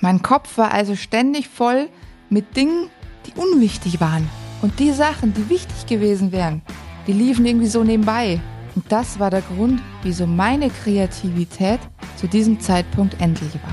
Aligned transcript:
Mein 0.00 0.20
Kopf 0.20 0.58
war 0.58 0.72
also 0.72 0.94
ständig 0.94 1.48
voll 1.48 1.88
mit 2.28 2.54
Dingen, 2.56 2.90
die 3.24 3.32
unwichtig 3.32 3.98
waren. 4.00 4.28
Und 4.60 4.78
die 4.78 4.92
Sachen, 4.92 5.32
die 5.32 5.48
wichtig 5.48 5.86
gewesen 5.86 6.32
wären, 6.32 6.60
die 7.06 7.12
liefen 7.12 7.46
irgendwie 7.46 7.66
so 7.66 7.82
nebenbei. 7.82 8.40
Und 8.74 8.84
das 8.92 9.18
war 9.18 9.30
der 9.30 9.40
Grund, 9.40 9.80
wieso 10.02 10.26
meine 10.26 10.68
Kreativität 10.68 11.80
zu 12.16 12.26
diesem 12.26 12.60
Zeitpunkt 12.60 13.20
endlich 13.22 13.54
war. 13.54 13.72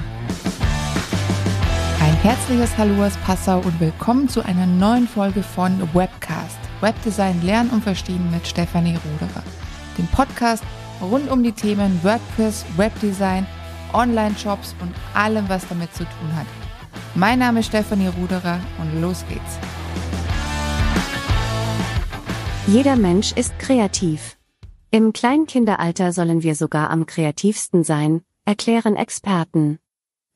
Ein 1.99 2.15
herzliches 2.21 2.77
Hallo 2.77 3.03
aus 3.03 3.17
Passau 3.25 3.57
und 3.59 3.77
willkommen 3.81 4.29
zu 4.29 4.45
einer 4.45 4.65
neuen 4.65 5.09
Folge 5.09 5.43
von 5.43 5.77
Webcast. 5.93 6.59
Webdesign 6.79 7.41
lernen 7.41 7.69
und 7.71 7.83
verstehen 7.83 8.31
mit 8.31 8.47
Stefanie 8.47 8.95
Roderer. 8.95 9.43
Dem 9.97 10.07
Podcast 10.07 10.63
rund 11.01 11.29
um 11.29 11.43
die 11.43 11.51
Themen 11.51 11.99
WordPress, 12.01 12.65
Webdesign, 12.77 13.45
Online-Shops 13.93 14.75
und 14.81 14.93
allem, 15.13 15.49
was 15.49 15.67
damit 15.67 15.93
zu 15.93 16.03
tun 16.03 16.35
hat. 16.35 16.47
Mein 17.15 17.39
Name 17.39 17.59
ist 17.59 17.67
Stefanie 17.67 18.07
Ruderer 18.07 18.59
und 18.79 19.01
los 19.01 19.23
geht's. 19.29 19.59
Jeder 22.67 22.95
Mensch 22.95 23.33
ist 23.33 23.57
kreativ. 23.59 24.37
Im 24.89 25.11
Kleinkinderalter 25.11 26.13
sollen 26.13 26.43
wir 26.43 26.55
sogar 26.55 26.89
am 26.89 27.05
kreativsten 27.05 27.83
sein, 27.83 28.21
erklären 28.45 28.95
Experten. 28.95 29.79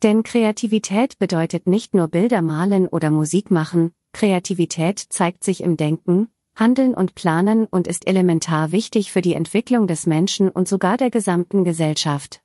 Denn 0.03 0.23
Kreativität 0.23 1.17
bedeutet 1.20 1.67
nicht 1.67 1.93
nur 1.93 2.07
Bilder 2.07 2.41
malen 2.41 2.87
oder 2.87 3.09
Musik 3.09 3.49
machen, 3.49 3.91
Kreativität 4.13 4.99
zeigt 4.99 5.43
sich 5.43 5.62
im 5.62 5.77
Denken, 5.77 6.29
Handeln 6.55 6.93
und 6.95 7.15
Planen 7.15 7.65
und 7.65 7.87
ist 7.87 8.07
elementar 8.07 8.71
wichtig 8.71 9.12
für 9.12 9.21
die 9.21 9.34
Entwicklung 9.34 9.87
des 9.87 10.07
Menschen 10.07 10.49
und 10.49 10.67
sogar 10.67 10.98
der 10.98 11.12
gesamten 11.12 11.63
Gesellschaft. 11.63 12.41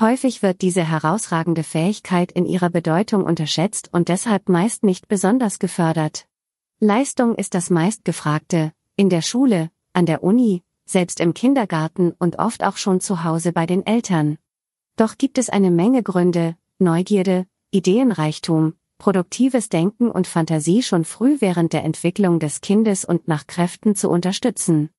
Häufig 0.00 0.44
wird 0.44 0.60
diese 0.62 0.84
herausragende 0.84 1.64
Fähigkeit 1.64 2.30
in 2.30 2.46
ihrer 2.46 2.70
Bedeutung 2.70 3.24
unterschätzt 3.24 3.88
und 3.92 4.08
deshalb 4.08 4.48
meist 4.48 4.84
nicht 4.84 5.08
besonders 5.08 5.58
gefördert. 5.58 6.28
Leistung 6.78 7.34
ist 7.34 7.54
das 7.54 7.68
meistgefragte, 7.68 8.72
in 8.94 9.10
der 9.10 9.22
Schule, 9.22 9.72
an 9.92 10.06
der 10.06 10.22
Uni, 10.22 10.62
selbst 10.86 11.18
im 11.18 11.34
Kindergarten 11.34 12.12
und 12.16 12.38
oft 12.38 12.62
auch 12.62 12.76
schon 12.76 13.00
zu 13.00 13.24
Hause 13.24 13.52
bei 13.52 13.66
den 13.66 13.84
Eltern. 13.84 14.38
Doch 14.94 15.18
gibt 15.18 15.36
es 15.36 15.50
eine 15.50 15.72
Menge 15.72 16.04
Gründe, 16.04 16.56
Neugierde, 16.78 17.48
Ideenreichtum, 17.72 18.74
produktives 18.98 19.68
Denken 19.68 20.12
und 20.12 20.28
Fantasie 20.28 20.84
schon 20.84 21.04
früh 21.04 21.40
während 21.40 21.72
der 21.72 21.82
Entwicklung 21.82 22.38
des 22.38 22.60
Kindes 22.60 23.04
und 23.04 23.26
nach 23.26 23.48
Kräften 23.48 23.96
zu 23.96 24.08
unterstützen. 24.10 24.90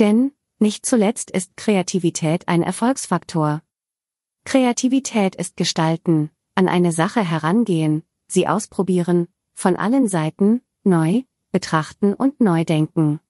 Denn, 0.00 0.32
nicht 0.58 0.84
zuletzt 0.86 1.30
ist 1.30 1.56
Kreativität 1.56 2.48
ein 2.48 2.64
Erfolgsfaktor. 2.64 3.62
Kreativität 4.50 5.36
ist 5.36 5.56
Gestalten, 5.56 6.28
an 6.56 6.66
eine 6.66 6.90
Sache 6.90 7.22
herangehen, 7.22 8.02
sie 8.26 8.48
ausprobieren, 8.48 9.28
von 9.54 9.76
allen 9.76 10.08
Seiten, 10.08 10.60
neu, 10.82 11.22
betrachten 11.52 12.14
und 12.14 12.40
neu 12.40 12.64
denken. 12.64 13.20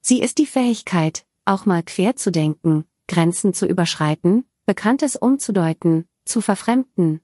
Sie 0.00 0.20
ist 0.20 0.38
die 0.38 0.46
Fähigkeit, 0.46 1.26
auch 1.44 1.64
mal 1.64 1.84
quer 1.84 2.16
zu 2.16 2.32
denken, 2.32 2.86
Grenzen 3.06 3.54
zu 3.54 3.66
überschreiten, 3.66 4.46
Bekanntes 4.66 5.14
umzudeuten, 5.14 6.08
zu 6.24 6.40
verfremden. 6.40 7.20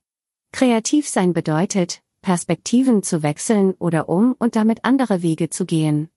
Kreativ 0.53 1.09
sein 1.09 1.33
bedeutet, 1.33 2.05
Perspektiven 2.23 3.03
zu 3.03 3.25
wechseln 3.25 3.75
oder 3.81 4.09
um 4.09 4.37
und 4.39 4.55
damit 4.55 4.85
andere 4.85 5.23
Wege 5.23 5.51
zu 5.51 5.67
gehen. 5.67 6.09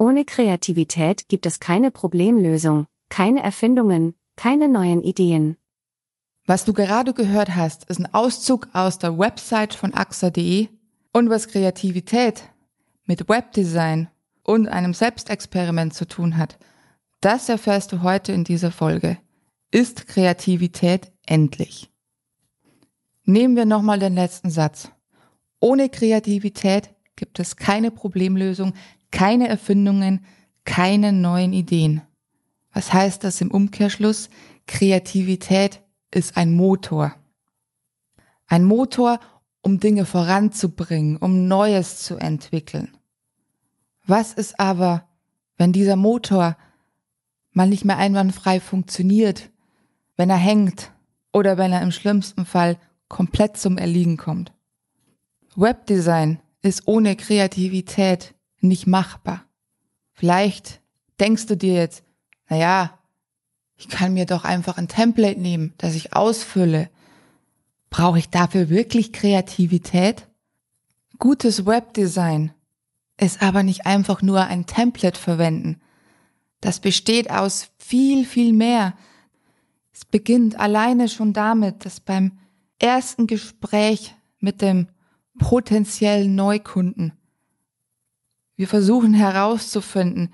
Ohne 0.00 0.24
Kreativität 0.24 1.28
gibt 1.28 1.46
es 1.46 1.60
keine 1.60 1.92
Problemlösung, 1.92 2.88
keine 3.08 3.40
Erfindungen, 3.40 4.16
keine 4.34 4.66
neuen 4.66 5.04
Ideen. 5.04 5.58
Was 6.52 6.66
du 6.66 6.74
gerade 6.74 7.14
gehört 7.14 7.56
hast, 7.56 7.84
ist 7.84 7.98
ein 7.98 8.12
Auszug 8.12 8.68
aus 8.74 8.98
der 8.98 9.18
Website 9.18 9.72
von 9.72 9.94
AXA.de 9.94 10.68
und 11.14 11.30
was 11.30 11.48
Kreativität 11.48 12.42
mit 13.06 13.26
Webdesign 13.26 14.10
und 14.42 14.68
einem 14.68 14.92
Selbstexperiment 14.92 15.94
zu 15.94 16.06
tun 16.06 16.36
hat. 16.36 16.58
Das 17.22 17.48
erfährst 17.48 17.90
du 17.92 18.02
heute 18.02 18.32
in 18.32 18.44
dieser 18.44 18.70
Folge. 18.70 19.16
Ist 19.70 20.06
Kreativität 20.08 21.10
endlich? 21.24 21.90
Nehmen 23.24 23.56
wir 23.56 23.64
nochmal 23.64 23.98
den 23.98 24.14
letzten 24.14 24.50
Satz. 24.50 24.90
Ohne 25.58 25.88
Kreativität 25.88 26.90
gibt 27.16 27.40
es 27.40 27.56
keine 27.56 27.90
Problemlösung, 27.90 28.74
keine 29.10 29.48
Erfindungen, 29.48 30.26
keine 30.66 31.14
neuen 31.14 31.54
Ideen. 31.54 32.02
Was 32.74 32.92
heißt 32.92 33.24
das 33.24 33.40
im 33.40 33.50
Umkehrschluss? 33.50 34.28
Kreativität 34.66 35.80
ist 36.14 36.36
ein 36.36 36.54
Motor. 36.54 37.14
Ein 38.46 38.64
Motor, 38.64 39.18
um 39.62 39.80
Dinge 39.80 40.04
voranzubringen, 40.04 41.16
um 41.16 41.48
Neues 41.48 42.02
zu 42.02 42.16
entwickeln. 42.16 42.96
Was 44.04 44.32
ist 44.32 44.58
aber, 44.58 45.08
wenn 45.56 45.72
dieser 45.72 45.96
Motor 45.96 46.56
mal 47.52 47.68
nicht 47.68 47.84
mehr 47.84 47.98
einwandfrei 47.98 48.60
funktioniert, 48.60 49.50
wenn 50.16 50.30
er 50.30 50.36
hängt 50.36 50.92
oder 51.32 51.56
wenn 51.56 51.72
er 51.72 51.82
im 51.82 51.92
schlimmsten 51.92 52.44
Fall 52.44 52.78
komplett 53.08 53.56
zum 53.56 53.78
Erliegen 53.78 54.16
kommt? 54.16 54.52
Webdesign 55.54 56.40
ist 56.62 56.86
ohne 56.86 57.16
Kreativität 57.16 58.34
nicht 58.60 58.86
machbar. 58.86 59.44
Vielleicht 60.12 60.80
denkst 61.20 61.46
du 61.46 61.56
dir 61.56 61.74
jetzt, 61.74 62.04
na 62.48 62.56
ja, 62.56 62.98
ich 63.82 63.88
kann 63.88 64.14
mir 64.14 64.26
doch 64.26 64.44
einfach 64.44 64.78
ein 64.78 64.86
Template 64.86 65.40
nehmen, 65.40 65.74
das 65.76 65.96
ich 65.96 66.14
ausfülle. 66.14 66.88
Brauche 67.90 68.20
ich 68.20 68.28
dafür 68.28 68.68
wirklich 68.68 69.12
Kreativität? 69.12 70.28
Gutes 71.18 71.66
Webdesign 71.66 72.52
ist 73.18 73.42
aber 73.42 73.64
nicht 73.64 73.84
einfach 73.84 74.22
nur 74.22 74.42
ein 74.44 74.66
Template 74.66 75.18
verwenden. 75.18 75.80
Das 76.60 76.78
besteht 76.78 77.28
aus 77.28 77.70
viel, 77.76 78.24
viel 78.24 78.52
mehr. 78.52 78.94
Es 79.92 80.04
beginnt 80.04 80.60
alleine 80.60 81.08
schon 81.08 81.32
damit, 81.32 81.84
dass 81.84 81.98
beim 81.98 82.38
ersten 82.78 83.26
Gespräch 83.26 84.14
mit 84.38 84.62
dem 84.62 84.86
potenziellen 85.40 86.36
Neukunden 86.36 87.14
wir 88.54 88.68
versuchen 88.68 89.12
herauszufinden, 89.12 90.32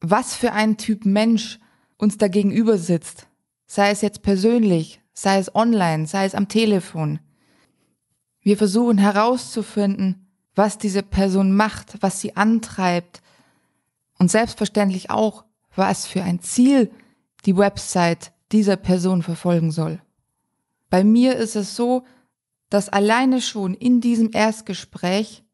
was 0.00 0.34
für 0.34 0.52
ein 0.52 0.78
Typ 0.78 1.04
Mensch 1.04 1.60
uns 1.98 2.18
da 2.18 2.28
gegenüber 2.28 2.78
sitzt, 2.78 3.28
sei 3.66 3.90
es 3.90 4.00
jetzt 4.00 4.22
persönlich, 4.22 5.00
sei 5.12 5.38
es 5.38 5.54
online, 5.54 6.06
sei 6.06 6.24
es 6.24 6.34
am 6.34 6.48
Telefon. 6.48 7.20
Wir 8.40 8.56
versuchen 8.56 8.98
herauszufinden, 8.98 10.26
was 10.54 10.78
diese 10.78 11.02
Person 11.02 11.54
macht, 11.54 12.02
was 12.02 12.20
sie 12.20 12.36
antreibt 12.36 13.22
und 14.18 14.30
selbstverständlich 14.30 15.10
auch, 15.10 15.44
was 15.74 16.06
für 16.06 16.22
ein 16.22 16.40
Ziel 16.40 16.90
die 17.44 17.56
Website 17.56 18.32
dieser 18.52 18.76
Person 18.76 19.22
verfolgen 19.22 19.70
soll. 19.70 20.00
Bei 20.88 21.04
mir 21.04 21.36
ist 21.36 21.56
es 21.56 21.76
so, 21.76 22.04
dass 22.70 22.88
alleine 22.88 23.40
schon 23.40 23.74
in 23.74 24.00
diesem 24.00 24.30
Erstgespräch 24.32 25.44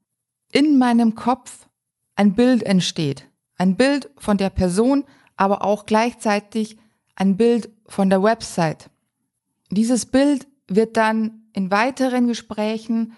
in 0.51 0.79
meinem 0.79 1.15
Kopf 1.15 1.69
ein 2.15 2.35
Bild 2.35 2.63
entsteht. 2.63 3.29
Ein 3.57 3.77
Bild 3.77 4.11
von 4.17 4.37
der 4.37 4.51
Person, 4.51 5.05
aber 5.37 5.63
auch 5.65 5.87
gleichzeitig 5.87 6.77
ein 7.15 7.37
Bild 7.37 7.71
von 7.87 8.11
der 8.11 8.23
Website. 8.23 8.91
Dieses 9.71 10.07
Bild 10.07 10.47
wird 10.69 10.97
dann 10.97 11.43
in 11.53 11.71
weiteren 11.71 12.27
Gesprächen 12.27 13.15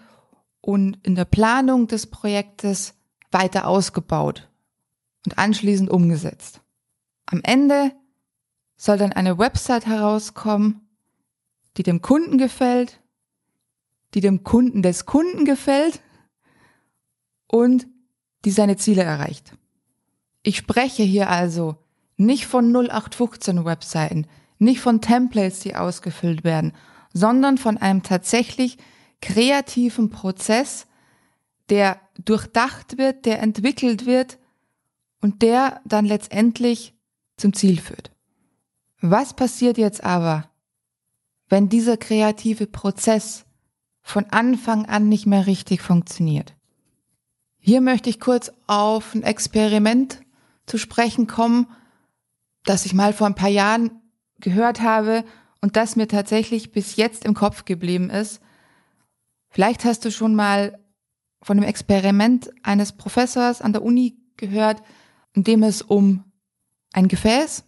und 0.60 0.98
in 1.02 1.14
der 1.14 1.25
Planung 1.25 1.86
des 1.86 2.06
Projektes 2.06 2.94
weiter 3.30 3.66
ausgebaut 3.66 4.48
und 5.26 5.38
anschließend 5.38 5.91
umgesetzt. 5.91 6.60
Am 7.26 7.41
Ende 7.42 7.92
soll 8.76 8.98
dann 8.98 9.12
eine 9.12 9.38
Website 9.38 9.86
herauskommen, 9.86 10.88
die 11.76 11.82
dem 11.82 12.02
Kunden 12.02 12.38
gefällt, 12.38 13.00
die 14.14 14.20
dem 14.20 14.44
Kunden 14.44 14.82
des 14.82 15.06
Kunden 15.06 15.44
gefällt 15.44 16.00
und 17.46 17.87
die 18.44 18.50
seine 18.50 18.76
Ziele 18.76 19.02
erreicht. 19.02 19.56
Ich 20.43 20.56
spreche 20.58 21.02
hier 21.02 21.31
also 21.31 21.76
nicht 22.16 22.46
von 22.46 22.75
0815 22.75 23.64
Webseiten, 23.64 24.26
nicht 24.58 24.81
von 24.81 25.00
Templates, 25.00 25.61
die 25.61 25.76
ausgefüllt 25.76 26.44
werden, 26.44 26.72
sondern 27.12 27.58
von 27.58 27.76
einem 27.76 28.02
tatsächlich 28.02 28.78
kreativen 29.20 30.11
Prozess, 30.11 30.87
der 31.70 32.00
durchdacht 32.22 32.99
wird, 32.99 33.25
der 33.25 33.40
entwickelt 33.40 34.06
wird 34.06 34.38
und 35.20 35.43
der 35.43 35.81
dann 35.84 36.05
letztendlich 36.05 36.94
zum 37.37 37.52
Ziel 37.52 37.81
führt. 37.81 38.11
Was 39.00 39.34
passiert 39.34 39.78
jetzt 39.78 40.05
aber, 40.05 40.50
wenn 41.49 41.69
dieser 41.69 41.96
kreative 41.96 42.66
Prozess 42.66 43.44
von 44.02 44.26
Anfang 44.26 44.87
an 44.87 45.08
nicht 45.08 45.26
mehr 45.26 45.46
richtig 45.46 45.81
funktioniert? 45.81 46.55
Hier 47.58 47.81
möchte 47.81 48.11
ich 48.11 48.20
kurz 48.20 48.52
auf 48.66 49.14
ein 49.14 49.22
Experiment 49.22 50.20
zu 50.66 50.76
sprechen 50.76 51.26
kommen, 51.26 51.66
das 52.64 52.87
ich 52.87 52.94
mal 52.94 53.12
vor 53.12 53.26
ein 53.26 53.34
paar 53.34 53.49
Jahren 53.49 54.02
gehört 54.40 54.81
habe 54.81 55.25
und 55.61 55.76
das 55.76 55.96
mir 55.96 56.08
tatsächlich 56.08 56.72
bis 56.72 56.96
jetzt 56.96 57.25
im 57.25 57.34
Kopf 57.34 57.64
geblieben 57.64 58.11
ist. 58.11 58.40
Vielleicht 59.49 59.84
hast 59.84 60.05
du 60.05 60.11
schon 60.11 60.34
mal 60.34 60.78
von 61.43 61.58
einem 61.58 61.69
Experiment 61.69 62.50
eines 62.62 62.93
Professors 62.93 63.61
an 63.61 63.72
der 63.72 63.82
Uni 63.82 64.16
gehört, 64.37 64.82
in 65.34 65.44
dem 65.44 65.62
es 65.62 65.82
um 65.82 66.25
ein 66.93 67.08
Gefäß, 67.08 67.64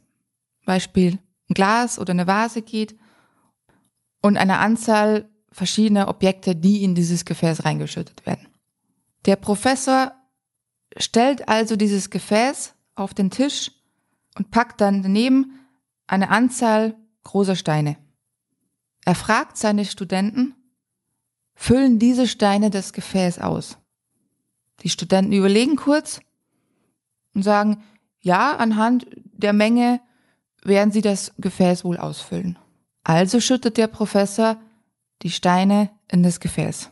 Beispiel 0.64 1.18
ein 1.48 1.54
Glas 1.54 1.98
oder 1.98 2.12
eine 2.12 2.26
Vase 2.26 2.62
geht 2.62 2.96
und 4.22 4.36
eine 4.36 4.58
Anzahl 4.58 5.28
verschiedener 5.52 6.08
Objekte, 6.08 6.56
die 6.56 6.82
in 6.82 6.94
dieses 6.94 7.24
Gefäß 7.24 7.64
reingeschüttet 7.64 8.26
werden. 8.26 8.48
Der 9.26 9.36
Professor 9.36 10.12
stellt 10.96 11.48
also 11.48 11.76
dieses 11.76 12.10
Gefäß 12.10 12.74
auf 12.94 13.14
den 13.14 13.30
Tisch 13.30 13.70
und 14.36 14.50
packt 14.50 14.80
dann 14.80 15.02
daneben 15.02 15.58
eine 16.06 16.30
Anzahl 16.30 16.94
großer 17.24 17.56
Steine. 17.56 17.96
Er 19.04 19.14
fragt 19.14 19.56
seine 19.56 19.84
Studenten, 19.84 20.54
füllen 21.54 21.98
diese 21.98 22.28
Steine 22.28 22.70
das 22.70 22.92
Gefäß 22.92 23.40
aus? 23.40 23.78
Die 24.82 24.90
Studenten 24.90 25.32
überlegen 25.32 25.76
kurz 25.76 26.20
und 27.34 27.42
sagen, 27.42 27.82
ja, 28.20 28.56
anhand 28.56 29.06
der 29.32 29.52
Menge 29.52 30.00
werden 30.62 30.92
sie 30.92 31.02
das 31.02 31.32
Gefäß 31.38 31.84
wohl 31.84 31.96
ausfüllen. 31.96 32.58
Also 33.04 33.40
schüttet 33.40 33.76
der 33.76 33.86
Professor 33.86 34.60
die 35.22 35.30
Steine 35.30 35.90
in 36.08 36.22
das 36.22 36.40
Gefäß. 36.40 36.90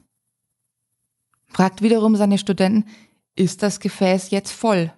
Fragt 1.48 1.82
wiederum 1.82 2.16
seine 2.16 2.38
Studenten, 2.38 2.88
ist 3.36 3.62
das 3.62 3.80
Gefäß 3.80 4.30
jetzt 4.30 4.52
voll? 4.52 4.92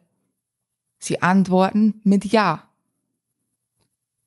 Sie 0.98 1.22
antworten 1.22 2.00
mit 2.04 2.25
Ja. 2.25 2.69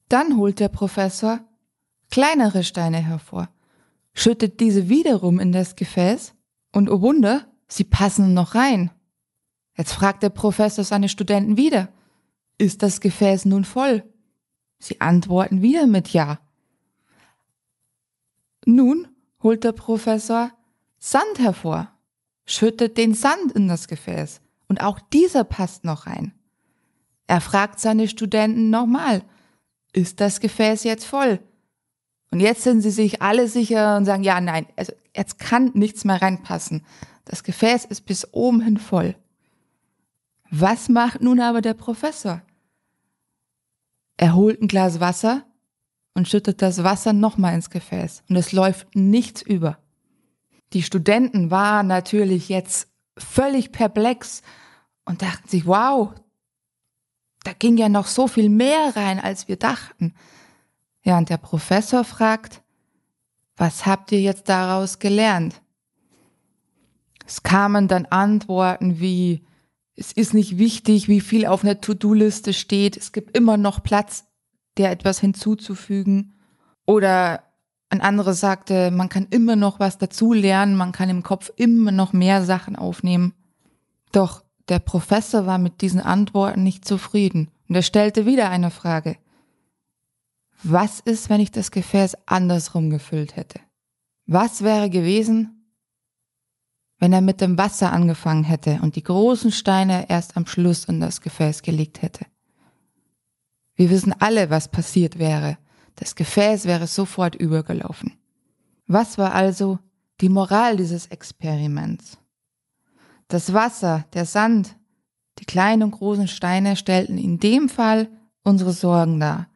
Dann 0.08 0.38
holt 0.38 0.60
der 0.60 0.70
Professor 0.70 1.40
kleinere 2.10 2.64
Steine 2.64 2.98
hervor, 2.98 3.50
schüttet 4.14 4.60
diese 4.60 4.90
wiederum 4.90 5.40
in 5.40 5.52
das 5.52 5.76
Gefäß 5.76 6.34
und 6.72 6.90
oh 6.90 7.02
Wunder, 7.02 7.48
sie 7.68 7.84
passen 7.84 8.34
noch 8.34 8.56
rein. 8.56 8.92
Jetzt 9.78 9.94
fragt 9.94 10.24
der 10.24 10.30
Professor 10.30 10.84
seine 10.84 11.10
Studenten 11.10 11.58
wieder, 11.58 11.90
ist 12.58 12.84
das 12.84 13.00
Gefäß 13.00 13.46
nun 13.46 13.64
voll? 13.64 14.04
Sie 14.80 15.00
antworten 15.02 15.62
wieder 15.62 15.88
mit 15.88 16.10
Ja. 16.10 16.40
Nun 18.66 19.08
holt 19.42 19.64
der 19.64 19.72
Professor 19.72 20.52
Sand 20.98 21.40
hervor, 21.40 21.92
schüttet 22.46 22.98
den 22.98 23.14
Sand 23.14 23.54
in 23.54 23.68
das 23.68 23.88
Gefäß 23.88 24.42
und 24.68 24.82
auch 24.84 25.00
dieser 25.00 25.46
passt 25.46 25.86
noch 25.86 26.08
rein. 26.08 26.34
Er 27.30 27.42
fragt 27.42 27.80
seine 27.80 28.08
Studenten 28.08 28.72
nochmal, 28.72 29.22
ist 29.94 30.20
das 30.20 30.40
Gefäß 30.40 30.84
jetzt 30.84 31.06
voll? 31.06 31.40
Und 32.32 32.40
jetzt 32.40 32.64
sind 32.64 32.82
sie 32.82 32.90
sich 32.90 33.22
alle 33.22 33.48
sicher 33.48 33.98
und 33.98 34.06
sagen, 34.06 34.24
ja, 34.24 34.42
nein, 34.42 34.66
also 34.76 34.94
jetzt 35.16 35.38
kann 35.38 35.70
nichts 35.76 36.06
mehr 36.06 36.20
reinpassen. 36.24 36.84
Das 37.26 37.44
Gefäß 37.44 37.86
ist 37.86 38.08
bis 38.08 38.34
oben 38.34 38.62
hin 38.62 38.78
voll. 38.78 39.16
Was 40.50 40.90
macht 40.90 41.22
nun 41.22 41.40
aber 41.40 41.62
der 41.62 41.76
Professor? 41.76 42.42
Er 44.18 44.34
holt 44.34 44.60
ein 44.60 44.68
Glas 44.68 45.00
Wasser 45.00 45.46
und 46.16 46.28
schüttet 46.28 46.64
das 46.64 46.84
Wasser 46.84 47.14
nochmal 47.14 47.54
ins 47.54 47.70
Gefäß 47.70 48.24
und 48.28 48.38
es 48.38 48.54
läuft 48.54 48.96
nichts 48.96 49.44
über. 49.44 49.78
Die 50.74 50.82
Studenten 50.82 51.52
waren 51.52 51.86
natürlich 51.86 52.50
jetzt 52.50 52.88
völlig 53.20 53.72
perplex 53.72 54.42
und 55.06 55.22
dachten 55.22 55.48
sich, 55.48 55.68
wow, 55.68 56.16
da 57.44 57.54
ging 57.54 57.78
ja 57.78 57.90
noch 57.90 58.08
so 58.08 58.28
viel 58.28 58.50
mehr 58.50 58.96
rein, 58.96 59.20
als 59.20 59.48
wir 59.48 59.56
dachten. 59.56 60.14
Ja, 61.04 61.18
und 61.18 61.30
der 61.30 61.38
Professor 61.38 62.04
fragt, 62.04 62.62
was 63.56 63.86
habt 63.86 64.12
ihr 64.12 64.22
jetzt 64.22 64.50
daraus 64.50 65.00
gelernt? 65.00 65.62
Es 67.26 67.44
kamen 67.44 67.88
dann 67.88 68.06
Antworten 68.06 69.00
wie, 69.00 69.46
es 69.96 70.12
ist 70.12 70.34
nicht 70.34 70.58
wichtig, 70.58 71.08
wie 71.08 71.22
viel 71.22 71.46
auf 71.46 71.64
einer 71.64 71.80
To-Do-Liste 71.80 72.54
steht, 72.54 72.98
es 72.98 73.12
gibt 73.12 73.38
immer 73.38 73.58
noch 73.58 73.84
Platz, 73.84 74.26
der 74.78 74.92
etwas 74.92 75.20
hinzuzufügen. 75.20 76.34
Oder 76.86 77.44
ein 77.90 78.02
anderes 78.02 78.40
sagte, 78.40 78.92
man 78.92 79.10
kann 79.10 79.28
immer 79.30 79.56
noch 79.56 79.80
was 79.80 79.98
dazu 79.98 80.34
lernen, 80.34 80.76
man 80.76 80.92
kann 80.92 81.10
im 81.10 81.24
Kopf 81.24 81.52
immer 81.56 81.92
noch 81.92 82.14
mehr 82.14 82.44
Sachen 82.46 82.76
aufnehmen. 82.76 83.34
Doch 84.12 84.44
der 84.70 84.80
Professor 84.80 85.46
war 85.46 85.58
mit 85.58 85.82
diesen 85.82 86.00
Antworten 86.00 86.64
nicht 86.64 86.86
zufrieden 86.86 87.50
und 87.68 87.76
er 87.76 87.82
stellte 87.82 88.26
wieder 88.26 88.50
eine 88.50 88.72
Frage. 88.72 89.18
Was 90.64 91.00
ist, 91.00 91.30
wenn 91.30 91.42
ich 91.42 91.52
das 91.52 91.72
Gefäß 91.72 92.18
andersrum 92.26 92.90
gefüllt 92.90 93.36
hätte? 93.36 93.60
Was 94.26 94.62
wäre 94.62 94.90
gewesen, 94.90 95.66
wenn 97.00 97.14
er 97.14 97.22
mit 97.22 97.42
dem 97.42 97.58
Wasser 97.58 97.94
angefangen 97.94 98.44
hätte 98.44 98.80
und 98.82 98.96
die 98.96 99.04
großen 99.04 99.52
Steine 99.52 100.10
erst 100.10 100.36
am 100.38 100.46
Schluss 100.46 100.86
in 100.86 101.00
das 101.00 101.22
Gefäß 101.22 101.62
gelegt 101.62 102.02
hätte? 102.02 102.26
Wir 103.76 103.90
wissen 103.90 104.14
alle, 104.20 104.50
was 104.50 104.68
passiert 104.68 105.18
wäre. 105.18 105.58
Das 105.96 106.16
Gefäß 106.16 106.66
wäre 106.66 106.88
sofort 106.88 107.36
übergelaufen. 107.36 108.14
Was 108.88 109.18
war 109.18 109.34
also 109.34 109.80
die 110.20 110.30
Moral 110.30 110.76
dieses 110.76 111.08
Experiments? 111.08 112.18
Das 113.30 113.54
Wasser, 113.54 114.06
der 114.14 114.26
Sand, 114.26 114.76
die 115.38 115.46
kleinen 115.46 115.84
und 115.84 115.92
großen 115.92 116.28
Steine 116.28 116.76
stellten 116.76 117.20
in 117.20 117.40
dem 117.40 117.70
Fall 117.70 118.10
unsere 118.44 118.74
Sorgen 118.74 119.20
dar. 119.20 119.48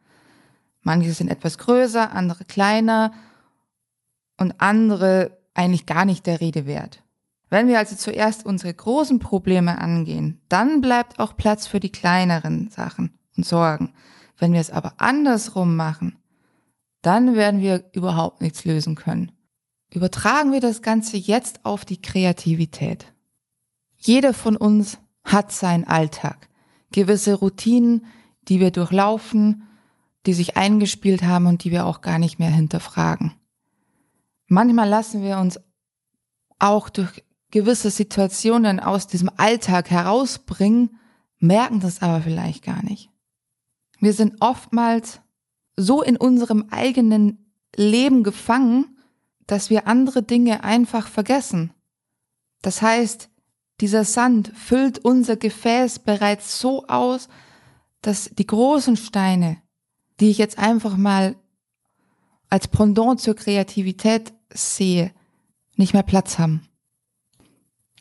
Manche 0.80 1.12
sind 1.12 1.28
etwas 1.28 1.58
größer, 1.58 2.12
andere 2.12 2.44
kleiner 2.44 3.12
und 4.38 4.60
andere 4.60 5.36
eigentlich 5.54 5.86
gar 5.86 6.04
nicht 6.04 6.26
der 6.26 6.40
Rede 6.40 6.66
wert. 6.66 7.02
Wenn 7.50 7.66
wir 7.66 7.78
also 7.78 7.96
zuerst 7.96 8.46
unsere 8.46 8.72
großen 8.72 9.18
Probleme 9.18 9.78
angehen, 9.78 10.40
dann 10.48 10.80
bleibt 10.80 11.18
auch 11.18 11.36
Platz 11.36 11.66
für 11.66 11.80
die 11.80 11.92
kleineren 11.92 12.70
Sachen 12.70 13.18
und 13.36 13.44
Sorgen. 13.44 13.92
Wenn 14.38 14.52
wir 14.52 14.60
es 14.60 14.70
aber 14.70 14.94
andersrum 14.98 15.74
machen, 15.74 16.16
dann 17.02 17.34
werden 17.34 17.60
wir 17.60 17.90
überhaupt 17.92 18.40
nichts 18.40 18.64
lösen 18.64 18.94
können. 18.94 19.32
Übertragen 19.92 20.52
wir 20.52 20.60
das 20.60 20.80
Ganze 20.80 21.16
jetzt 21.16 21.64
auf 21.64 21.84
die 21.84 22.00
Kreativität. 22.00 23.13
Jeder 24.06 24.34
von 24.34 24.56
uns 24.56 24.98
hat 25.24 25.50
seinen 25.50 25.84
Alltag, 25.84 26.50
gewisse 26.92 27.34
Routinen, 27.34 28.04
die 28.48 28.60
wir 28.60 28.70
durchlaufen, 28.70 29.62
die 30.26 30.34
sich 30.34 30.58
eingespielt 30.58 31.22
haben 31.22 31.46
und 31.46 31.64
die 31.64 31.70
wir 31.70 31.86
auch 31.86 32.02
gar 32.02 32.18
nicht 32.18 32.38
mehr 32.38 32.50
hinterfragen. 32.50 33.32
Manchmal 34.46 34.90
lassen 34.90 35.22
wir 35.22 35.38
uns 35.38 35.58
auch 36.58 36.90
durch 36.90 37.24
gewisse 37.50 37.90
Situationen 37.90 38.78
aus 38.78 39.06
diesem 39.06 39.30
Alltag 39.38 39.90
herausbringen, 39.90 40.98
merken 41.38 41.80
das 41.80 42.02
aber 42.02 42.20
vielleicht 42.20 42.62
gar 42.62 42.84
nicht. 42.84 43.08
Wir 44.00 44.12
sind 44.12 44.36
oftmals 44.40 45.22
so 45.76 46.02
in 46.02 46.18
unserem 46.18 46.66
eigenen 46.70 47.50
Leben 47.74 48.22
gefangen, 48.22 48.98
dass 49.46 49.70
wir 49.70 49.88
andere 49.88 50.22
Dinge 50.22 50.62
einfach 50.62 51.08
vergessen. 51.08 51.72
Das 52.60 52.82
heißt, 52.82 53.30
dieser 53.80 54.04
Sand 54.04 54.52
füllt 54.54 54.98
unser 54.98 55.36
Gefäß 55.36 56.00
bereits 56.00 56.60
so 56.60 56.86
aus, 56.86 57.28
dass 58.02 58.30
die 58.30 58.46
großen 58.46 58.96
Steine 58.96 59.58
die 60.20 60.30
ich 60.30 60.38
jetzt 60.38 60.58
einfach 60.58 60.96
mal 60.96 61.36
als 62.48 62.68
Pendant 62.68 63.20
zur 63.20 63.34
Kreativität 63.34 64.32
sehe, 64.52 65.12
nicht 65.76 65.92
mehr 65.92 66.02
Platz 66.02 66.38
haben. 66.38 66.68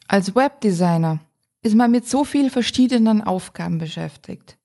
Als 0.07 0.35
Webdesigner 0.35 1.19
ist 1.61 1.75
man 1.75 1.91
mit 1.91 2.07
so 2.07 2.23
vielen 2.23 2.49
verschiedenen 2.49 3.21
Aufgaben 3.21 3.77
beschäftigt. 3.77 4.57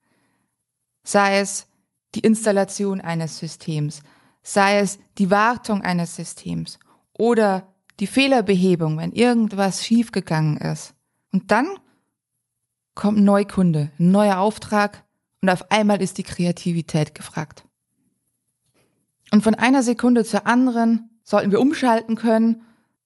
Sei 1.05 1.38
es 1.38 1.67
die 2.15 2.21
Installation 2.21 3.00
eines 3.00 3.38
Systems, 3.38 4.03
sei 4.43 4.81
es 4.81 4.99
die 5.17 5.31
Wartung 5.31 5.81
eines 5.83 6.17
Systems 6.17 6.79
oder 7.12 7.73
die 8.00 8.07
Fehlerbehebung, 8.07 8.99
wenn 8.99 9.12
irgendwas 9.12 9.85
schiefgegangen 9.85 10.59
ist. 10.59 10.95
Und 11.33 11.51
dann 11.51 11.69
kommt 12.95 13.19
ein 13.19 13.25
Neukunde, 13.25 13.91
ein 13.99 14.11
neuer 14.11 14.39
Auftrag 14.39 15.05
und 15.41 15.51
auf 15.51 15.71
einmal 15.71 16.03
ist 16.03 16.19
die 16.19 16.25
Kreativität 16.25 17.15
gefragt. 17.15 17.65
Und 19.31 19.43
von 19.43 19.55
einer 19.55 19.83
Sekunde 19.83 20.25
zur 20.25 20.47
anderen 20.47 21.11
sollten 21.23 21.51
wir 21.51 21.61
umschalten 21.61 22.17
können 22.17 22.63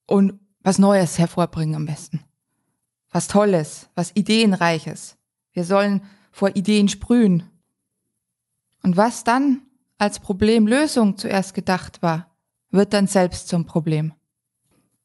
und 0.07 0.39
was 0.61 0.79
Neues 0.79 1.19
hervorbringen 1.19 1.75
am 1.75 1.87
besten. 1.87 2.21
Was 3.11 3.29
Tolles, 3.29 3.89
was 3.95 4.15
Ideenreiches. 4.15 5.17
Wir 5.53 5.65
sollen 5.65 6.03
vor 6.31 6.57
Ideen 6.57 6.89
sprühen. 6.89 7.43
Und 8.83 8.97
was 8.97 9.25
dann 9.25 9.63
als 9.99 10.21
Problemlösung 10.21 11.19
zuerst 11.19 11.55
gedacht 11.55 12.03
war, 12.03 12.31
wird 12.71 12.93
dann 12.95 13.07
selbst 13.07 13.49
zum 13.49 13.67
Problem. 13.67 14.15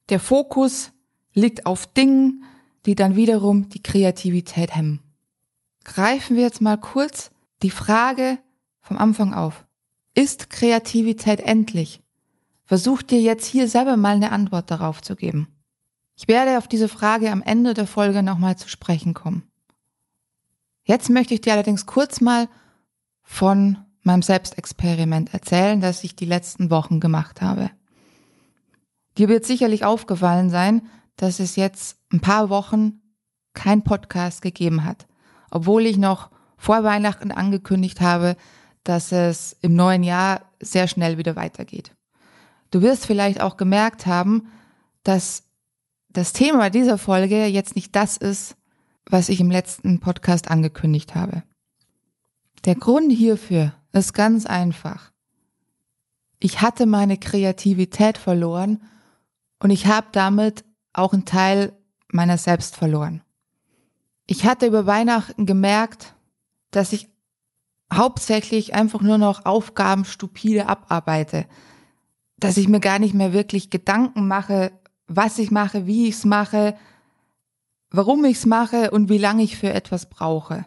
Der 0.10 0.20
Fokus 0.20 0.92
liegt 1.34 1.66
auf 1.66 1.86
Dingen, 1.88 2.46
die 2.88 2.96
dann 2.96 3.16
wiederum 3.16 3.70
die 3.70 3.84
Kreativität 3.84 4.76
hemmen 4.76 5.02
greifen 5.88 6.36
wir 6.36 6.44
jetzt 6.44 6.62
mal 6.62 6.78
kurz 6.78 7.32
die 7.64 7.72
Frage 7.72 8.38
vom 8.82 8.98
Anfang 8.98 9.34
auf. 9.34 9.66
Ist 10.14 10.52
Kreativität 10.52 11.40
endlich? 11.40 12.04
Versuch 12.66 13.02
dir 13.02 13.22
jetzt 13.22 13.46
hier 13.46 13.68
selber 13.68 13.98
mal 13.98 14.16
eine 14.16 14.32
Antwort 14.32 14.70
darauf 14.70 15.02
zu 15.02 15.16
geben. 15.16 15.48
Ich 16.16 16.28
werde 16.28 16.58
auf 16.58 16.68
diese 16.68 16.90
Frage 16.90 17.32
am 17.32 17.42
Ende 17.42 17.74
der 17.74 17.88
Folge 17.88 18.22
nochmal 18.22 18.58
zu 18.58 18.68
sprechen 18.68 19.14
kommen. 19.14 19.44
Jetzt 20.84 21.10
möchte 21.10 21.34
ich 21.34 21.42
dir 21.42 21.54
allerdings 21.54 21.86
kurz 21.86 22.22
mal 22.22 22.50
von 23.24 23.78
meinem 24.02 24.22
Selbstexperiment 24.22 25.34
erzählen, 25.34 25.80
das 25.80 26.04
ich 26.04 26.16
die 26.16 26.26
letzten 26.26 26.70
Wochen 26.70 27.00
gemacht 27.00 27.42
habe. 27.42 27.72
Dir 29.18 29.30
wird 29.30 29.46
sicherlich 29.46 29.86
aufgefallen 29.86 30.50
sein, 30.50 30.88
dass 31.18 31.40
es 31.40 31.56
jetzt 31.56 31.98
ein 32.14 32.22
paar 32.22 32.50
Wochen 32.50 33.02
kein 33.54 33.84
Podcast 33.84 34.42
gegeben 34.42 34.86
hat, 34.86 35.08
obwohl 35.52 35.86
ich 35.86 35.98
noch 35.98 36.30
vor 36.58 36.84
Weihnachten 36.84 37.32
angekündigt 37.32 38.02
habe, 38.02 38.38
dass 38.84 39.12
es 39.12 39.58
im 39.62 39.76
neuen 39.76 40.04
Jahr 40.04 40.42
sehr 40.60 40.88
schnell 40.88 41.18
wieder 41.18 41.36
weitergeht. 41.36 41.92
Du 42.72 42.82
wirst 42.82 43.06
vielleicht 43.06 43.42
auch 43.42 43.58
gemerkt 43.58 44.06
haben, 44.06 44.48
dass 45.04 45.44
das 46.10 46.34
Thema 46.34 46.70
dieser 46.70 46.98
Folge 46.98 47.46
jetzt 47.46 47.76
nicht 47.76 47.96
das 47.96 48.18
ist, 48.18 48.56
was 49.06 49.30
ich 49.30 49.40
im 49.40 49.52
letzten 49.52 50.00
Podcast 50.00 50.50
angekündigt 50.50 51.16
habe. 51.16 51.44
Der 52.66 52.76
Grund 52.76 53.12
hierfür 53.12 53.74
ist 53.92 54.14
ganz 54.14 54.46
einfach. 54.46 55.12
Ich 56.40 56.62
hatte 56.62 56.86
meine 56.86 57.18
Kreativität 57.18 58.18
verloren 58.18 58.84
und 59.60 59.70
ich 59.70 59.88
habe 59.88 60.08
damit 60.12 60.64
auch 60.98 61.14
einen 61.14 61.26
Teil 61.26 61.74
meiner 62.12 62.38
selbst 62.38 62.76
verloren. 62.76 63.22
Ich 64.26 64.46
hatte 64.46 64.66
über 64.66 64.86
Weihnachten 64.86 65.46
gemerkt, 65.46 66.16
dass 66.72 66.94
ich 66.94 67.10
hauptsächlich 67.92 68.74
einfach 68.74 69.02
nur 69.02 69.18
noch 69.18 69.46
Aufgaben 69.46 70.06
stupide 70.06 70.68
abarbeite, 70.68 71.46
dass 72.38 72.58
ich 72.58 72.68
mir 72.68 72.80
gar 72.80 73.00
nicht 73.00 73.14
mehr 73.14 73.34
wirklich 73.34 73.70
Gedanken 73.70 74.28
mache, 74.28 74.72
was 75.08 75.40
ich 75.40 75.52
mache, 75.52 75.88
wie 75.88 76.08
ich 76.08 76.16
es 76.16 76.26
mache, 76.26 76.76
warum 77.90 78.26
ich 78.26 78.38
es 78.38 78.46
mache 78.46 78.92
und 78.92 79.10
wie 79.10 79.18
lange 79.18 79.44
ich 79.44 79.58
für 79.58 79.72
etwas 79.72 80.10
brauche. 80.10 80.66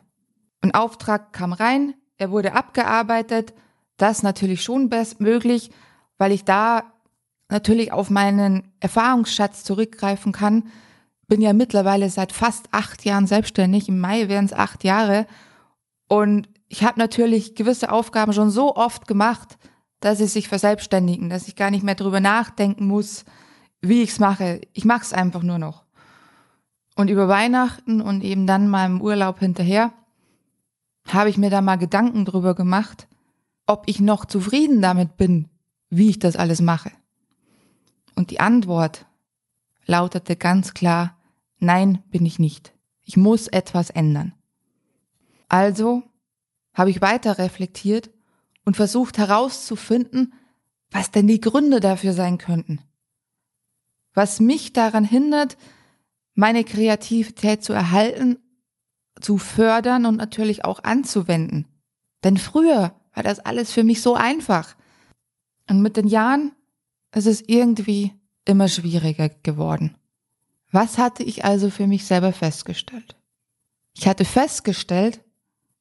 Ein 0.62 0.75
Auftrag 0.75 1.32
kam 1.32 1.52
rein, 1.52 1.94
er 2.16 2.30
wurde 2.30 2.54
abgearbeitet, 2.54 3.54
das 3.99 4.22
natürlich 4.22 4.62
schon 4.62 4.88
bestmöglich, 4.88 5.70
weil 6.16 6.32
ich 6.32 6.44
da 6.44 6.89
natürlich 7.50 7.92
auf 7.92 8.11
meinen 8.11 8.73
Erfahrungsschatz 8.80 9.64
zurückgreifen 9.64 10.33
kann. 10.33 10.64
Bin 11.28 11.40
ja 11.40 11.52
mittlerweile 11.52 12.11
seit 12.11 12.33
fast 12.33 12.69
acht 12.73 13.04
Jahren 13.04 13.26
selbstständig, 13.26 13.88
im 13.88 14.00
Mai 14.00 14.28
wären 14.28 14.45
es 14.45 14.52
acht 14.52 14.85
Jahre 14.85 15.26
und 16.09 16.49
ich 16.69 16.85
habe 16.85 16.99
natürlich 16.99 17.54
gewisse 17.54 17.92
Aufgaben 17.92 18.33
schon 18.33 18.50
so 18.50 18.76
oft 18.76 19.07
gemacht, 19.07 19.59
dass 20.00 20.19
sie 20.19 20.26
sich 20.26 20.49
verselbstständigen, 20.49 21.28
dass 21.28 21.47
ich 21.47 21.57
gar 21.57 21.71
nicht 21.71 21.85
mehr 21.85 21.95
drüber 21.95 22.21
nachdenken 22.21 22.87
muss, 22.87 23.25
wie 23.80 24.02
ich's 24.02 24.19
mache. 24.19 24.61
Ich 24.73 24.85
mache 24.85 25.02
es 25.02 25.12
einfach 25.12 25.42
nur 25.42 25.59
noch. 25.59 25.85
Und 26.97 27.09
über 27.09 27.28
Weihnachten 27.28 28.00
und 28.00 28.23
eben 28.23 28.47
dann 28.47 28.69
mal 28.69 28.87
im 28.87 29.00
Urlaub 29.00 29.38
hinterher 29.40 29.92
habe 31.09 31.30
ich 31.30 31.38
mir 31.38 31.50
da 31.50 31.61
mal 31.61 31.76
Gedanken 31.76 32.25
drüber 32.25 32.54
gemacht, 32.54 33.09
ob 33.66 33.85
ich 33.87 34.00
noch 34.00 34.25
zufrieden 34.25 34.83
damit 34.83 35.16
bin, 35.16 35.49
wie 35.90 36.11
ich 36.11 36.19
das 36.19 36.37
alles 36.37 36.61
mache. 36.61 36.90
Und 38.20 38.30
die 38.30 38.40
Antwort 38.40 39.06
lautete 39.86 40.36
ganz 40.36 40.74
klar, 40.74 41.16
nein, 41.58 42.02
bin 42.10 42.26
ich 42.26 42.38
nicht. 42.38 42.74
Ich 43.00 43.16
muss 43.16 43.48
etwas 43.48 43.88
ändern. 43.88 44.34
Also 45.48 46.02
habe 46.74 46.90
ich 46.90 47.00
weiter 47.00 47.38
reflektiert 47.38 48.10
und 48.66 48.76
versucht 48.76 49.16
herauszufinden, 49.16 50.34
was 50.90 51.10
denn 51.10 51.28
die 51.28 51.40
Gründe 51.40 51.80
dafür 51.80 52.12
sein 52.12 52.36
könnten. 52.36 52.82
Was 54.12 54.38
mich 54.38 54.74
daran 54.74 55.04
hindert, 55.04 55.56
meine 56.34 56.64
Kreativität 56.64 57.64
zu 57.64 57.72
erhalten, 57.72 58.36
zu 59.18 59.38
fördern 59.38 60.04
und 60.04 60.16
natürlich 60.16 60.66
auch 60.66 60.84
anzuwenden. 60.84 61.66
Denn 62.22 62.36
früher 62.36 62.94
war 63.14 63.22
das 63.22 63.40
alles 63.40 63.72
für 63.72 63.82
mich 63.82 64.02
so 64.02 64.12
einfach. 64.12 64.76
Und 65.70 65.80
mit 65.80 65.96
den 65.96 66.06
Jahren 66.06 66.52
ist 67.14 67.26
es 67.26 67.42
irgendwie 67.46 68.12
immer 68.44 68.68
schwieriger 68.68 69.28
geworden. 69.28 69.96
Was 70.70 70.98
hatte 70.98 71.22
ich 71.22 71.44
also 71.44 71.70
für 71.70 71.86
mich 71.86 72.04
selber 72.04 72.32
festgestellt? 72.32 73.16
Ich 73.96 74.06
hatte 74.06 74.24
festgestellt, 74.24 75.20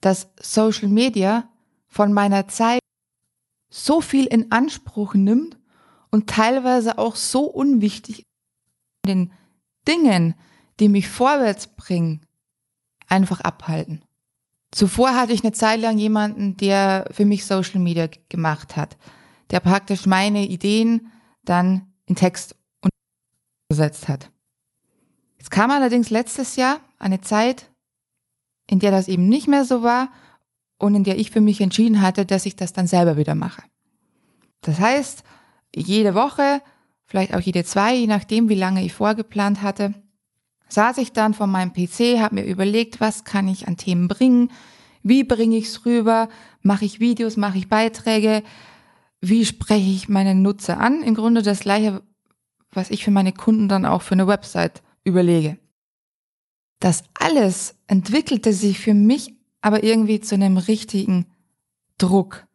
dass 0.02 0.30
Social 0.42 0.90
Media 0.90 1.50
von 1.88 2.14
meiner 2.14 2.48
Zeit 2.48 2.80
so 3.70 4.02
viel 4.02 4.26
in 4.26 4.52
Anspruch 4.52 5.14
nimmt 5.14 5.58
und 6.10 6.28
teilweise 6.28 6.98
auch 6.98 7.16
so 7.16 7.44
unwichtig 7.44 8.24
den 9.06 9.32
Dingen, 9.88 10.36
die 10.80 10.90
mich 10.90 11.08
vorwärts 11.08 11.68
bringen, 11.68 12.22
einfach 13.08 13.42
abhalten. 13.42 14.04
Zuvor 14.72 15.16
hatte 15.16 15.34
ich 15.34 15.44
eine 15.44 15.52
Zeit 15.52 15.82
lang 15.82 15.98
jemanden, 15.98 16.58
der 16.58 17.10
für 17.12 17.26
mich 17.26 17.46
Social 17.46 17.80
Media 17.80 18.08
gemacht 18.30 18.76
hat, 18.76 18.98
der 19.52 19.60
praktisch 19.60 20.06
meine 20.06 20.46
Ideen 20.46 21.12
dann 21.50 21.92
in 22.06 22.16
Text 22.16 22.56
umgesetzt 23.70 24.08
hat. 24.08 24.30
Es 25.38 25.50
kam 25.50 25.72
allerdings 25.72 26.10
letztes 26.10 26.56
Jahr 26.56 26.80
eine 27.00 27.22
Zeit, 27.22 27.70
in 28.68 28.80
der 28.80 28.92
das 28.92 29.08
eben 29.08 29.28
nicht 29.28 29.48
mehr 29.48 29.66
so 29.66 29.82
war 29.82 30.10
und 30.78 30.96
in 30.96 31.04
der 31.04 31.18
ich 31.18 31.32
für 31.32 31.42
mich 31.42 31.62
entschieden 31.62 32.02
hatte, 32.02 32.26
dass 32.26 32.46
ich 32.46 32.56
das 32.56 32.74
dann 32.74 32.88
selber 32.88 33.18
wieder 33.18 33.36
mache. 33.36 33.64
Das 34.62 34.80
heißt, 34.80 35.24
jede 35.76 36.14
Woche, 36.14 36.62
vielleicht 37.06 37.34
auch 37.34 37.40
jede 37.40 37.64
zwei, 37.64 37.96
je 37.96 38.08
nachdem, 38.08 38.50
wie 38.50 38.56
lange 38.56 38.84
ich 38.84 38.94
vorgeplant 38.94 39.62
hatte, 39.62 39.94
saß 40.68 40.98
ich 41.00 41.14
dann 41.14 41.34
vor 41.34 41.48
meinem 41.48 41.74
PC, 41.74 42.20
habe 42.20 42.36
mir 42.36 42.46
überlegt, 42.46 43.02
was 43.02 43.24
kann 43.24 43.48
ich 43.48 43.68
an 43.68 43.78
Themen 43.78 44.08
bringen, 44.08 44.52
wie 45.02 45.24
bringe 45.24 45.58
ich 45.58 45.66
es 45.66 45.86
rüber, 45.86 46.30
mache 46.62 46.86
ich 46.86 47.00
Videos, 47.00 47.38
mache 47.38 47.58
ich 47.58 47.70
Beiträge, 47.70 48.44
wie 49.22 49.46
spreche 49.46 49.90
ich 49.90 50.10
meine 50.10 50.36
Nutzer 50.36 50.80
an. 50.80 51.04
Im 51.04 51.16
Grunde 51.16 51.42
das 51.42 51.62
gleiche, 51.62 52.02
was 52.72 52.90
ich 52.90 53.04
für 53.04 53.12
meine 53.12 53.34
Kunden 53.34 53.68
dann 53.68 53.86
auch 53.86 54.02
für 54.02 54.14
eine 54.14 54.28
Website 54.28 54.82
überlege. 55.04 55.58
Das 56.80 57.04
alles 57.14 57.76
entwickelte 57.88 58.54
sich 58.54 58.80
für 58.80 58.94
mich 58.94 59.36
aber 59.62 59.84
irgendwie 59.84 60.22
zu 60.22 60.36
einem 60.36 60.58
richtigen 60.58 61.26
Druck. 61.98 62.48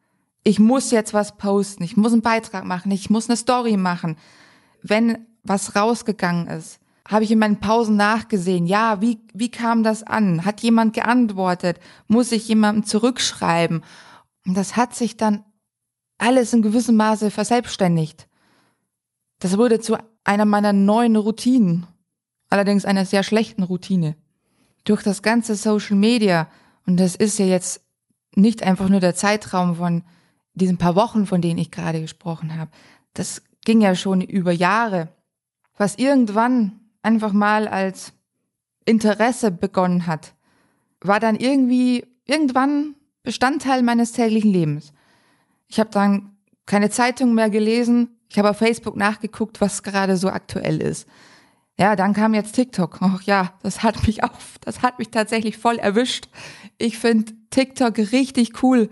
Ich 0.42 0.59
muss 0.59 0.90
jetzt 0.90 1.12
was 1.12 1.37
posten, 1.37 1.83
ich 1.83 1.97
muss 1.97 2.12
einen 2.12 2.23
Beitrag 2.23 2.64
machen, 2.64 2.90
ich 2.90 3.11
muss 3.11 3.28
eine 3.28 3.37
Story 3.37 3.76
machen. 3.76 4.16
Wenn 4.83 5.26
was 5.42 5.76
rausgegangen 5.76 6.49
ist, 6.49 6.80
habe 7.06 7.25
ich 7.25 7.30
in 7.30 7.38
meinen 7.38 7.61
Pausen 7.61 7.97
nachgesehen. 7.97 8.66
Ja, 8.66 9.02
wie, 9.02 9.21
wie 9.35 9.50
kam 9.50 9.83
das 9.83 10.02
an? 10.02 10.47
Hat 10.47 10.62
jemand 10.62 10.94
geantwortet? 10.94 11.78
Muss 12.09 12.33
ich 12.33 12.49
jemandem 12.49 12.85
zurückschreiben? 12.85 13.85
Und 14.47 14.56
das 14.56 14.76
hat 14.76 14.94
sich 14.94 15.18
dann 15.18 15.44
alles 16.18 16.52
in 16.52 16.62
gewissem 16.62 16.97
Maße 16.97 17.30
verselbstständigt. 17.30 18.28
Das 19.40 19.59
wurde 19.59 19.80
zu 19.80 19.97
einer 20.25 20.44
meiner 20.44 20.73
neuen 20.73 21.16
Routinen. 21.16 21.87
Allerdings 22.50 22.85
einer 22.85 23.04
sehr 23.04 23.23
schlechten 23.23 23.62
Routine. 23.62 24.16
Durch 24.85 25.02
das 25.02 25.23
ganze 25.23 25.56
Social 25.56 25.97
Media, 25.97 26.49
und 26.87 26.99
das 26.99 27.16
ist 27.16 27.38
ja 27.38 27.47
jetzt 27.47 27.83
nicht 28.37 28.62
einfach 28.62 28.88
nur 28.88 29.00
der 29.00 29.14
Zeitraum 29.14 29.76
von 29.76 30.02
diesen 30.54 30.78
paar 30.78 30.94
Wochen, 30.94 31.26
von 31.26 31.40
denen 31.40 31.59
ich 31.59 31.71
gerade 31.71 32.00
gesprochen 32.00 32.56
habe. 32.56 32.71
Das 33.12 33.42
ging 33.64 33.80
ja 33.80 33.94
schon 33.94 34.21
über 34.21 34.52
Jahre. 34.52 35.09
Was 35.76 35.97
irgendwann 35.97 36.80
einfach 37.02 37.33
mal 37.33 37.66
als 37.66 38.12
Interesse 38.85 39.50
begonnen 39.50 40.06
hat, 40.06 40.35
war 41.00 41.21
dann 41.21 41.37
irgendwie 41.37 42.06
irgendwann 42.25 42.94
Bestandteil 43.23 43.83
meines 43.83 44.12
täglichen 44.12 44.52
Lebens. 44.52 44.92
Ich 45.68 45.80
habe 45.80 45.90
dann 45.90 46.37
keine 46.66 46.90
Zeitung 46.90 47.35
mehr 47.35 47.50
gelesen, 47.50 48.18
ich 48.28 48.38
habe 48.38 48.50
auf 48.50 48.59
Facebook 48.59 48.97
nachgeguckt, 48.97 49.61
was 49.61 49.83
gerade 49.83 50.16
so 50.16 50.28
aktuell 50.28 50.80
ist. 50.80 51.06
Ja, 51.78 51.97
dann 51.97 52.14
kam 52.14 52.35
jetzt 52.35 52.54
TikTok. 52.54 52.99
Ach 53.00 53.23
ja, 53.23 53.52
das 53.62 53.83
hat 53.83 54.06
mich 54.06 54.23
auch, 54.23 54.30
das 54.61 54.83
hat 54.83 54.99
mich 54.99 55.11
tatsächlich 55.11 55.59
voll 55.59 55.76
erwischt. 55.76 56.28
Ich 56.78 56.99
finde 56.99 57.33
TikTok 57.50 57.97
richtig 57.99 58.62
cool. 58.62 58.88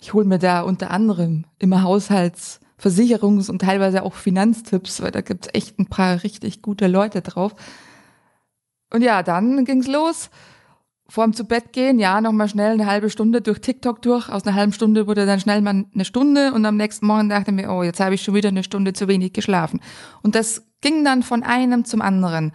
Ich 0.00 0.14
hole 0.14 0.24
mir 0.24 0.38
da 0.38 0.62
unter 0.62 0.90
anderem 0.90 1.44
immer 1.58 1.82
Haushalts 1.82 2.60
Versicherungs- 2.80 3.50
und 3.50 3.60
teilweise 3.60 4.02
auch 4.04 4.14
Finanztipps, 4.14 5.02
weil 5.02 5.10
da 5.10 5.20
gibt's 5.20 5.48
echt 5.52 5.78
ein 5.78 5.86
paar 5.86 6.22
richtig 6.22 6.62
gute 6.62 6.86
Leute 6.86 7.22
drauf. 7.22 7.54
Und 8.92 9.02
ja, 9.02 9.22
dann 9.22 9.64
ging's 9.64 9.88
los. 9.88 10.30
Vorm 11.10 11.32
zu 11.32 11.44
Bett 11.44 11.72
gehen, 11.72 11.98
ja, 11.98 12.20
nochmal 12.20 12.48
schnell 12.48 12.72
eine 12.72 12.86
halbe 12.86 13.08
Stunde 13.08 13.40
durch 13.40 13.60
TikTok 13.60 14.02
durch. 14.02 14.28
Aus 14.28 14.46
einer 14.46 14.54
halben 14.54 14.74
Stunde 14.74 15.06
wurde 15.06 15.24
dann 15.24 15.40
schnell 15.40 15.62
mal 15.62 15.86
eine 15.92 16.04
Stunde 16.04 16.52
und 16.52 16.66
am 16.66 16.76
nächsten 16.76 17.06
Morgen 17.06 17.30
dachte 17.30 17.50
ich 17.50 17.56
mir, 17.56 17.70
oh, 17.70 17.82
jetzt 17.82 18.00
habe 18.00 18.14
ich 18.14 18.22
schon 18.22 18.34
wieder 18.34 18.50
eine 18.50 18.62
Stunde 18.62 18.92
zu 18.92 19.08
wenig 19.08 19.32
geschlafen. 19.32 19.80
Und 20.22 20.34
das 20.34 20.66
ging 20.82 21.04
dann 21.04 21.22
von 21.22 21.42
einem 21.42 21.86
zum 21.86 22.02
anderen. 22.02 22.52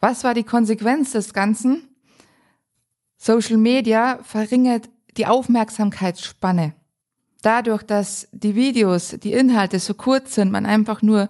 Was 0.00 0.24
war 0.24 0.34
die 0.34 0.42
Konsequenz 0.42 1.12
des 1.12 1.32
Ganzen? 1.32 1.88
Social 3.16 3.56
Media 3.56 4.18
verringert 4.22 4.90
die 5.16 5.26
Aufmerksamkeitsspanne. 5.26 6.74
dadurch, 7.44 7.82
dass 7.82 8.28
die 8.32 8.54
Videos, 8.54 9.16
die 9.22 9.32
Inhalte 9.32 9.78
so 9.78 9.94
kurz 9.94 10.34
sind, 10.34 10.50
man 10.50 10.66
einfach 10.66 11.02
nur 11.02 11.28